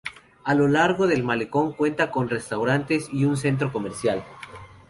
A 0.45 0.55
lo 0.55 0.67
largo 0.67 1.05
del 1.05 1.21
malecón 1.23 1.73
cuenta 1.73 2.09
con 2.09 2.27
restaurantes 2.27 3.07
y 3.13 3.23
un 3.25 3.37
centro 3.37 3.71
comercial. 3.71 4.25